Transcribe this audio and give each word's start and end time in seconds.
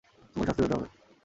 তোমাকে 0.35 0.47
শাস্তি 0.49 0.61
পেতে 0.63 0.75
হবে। 0.77 0.87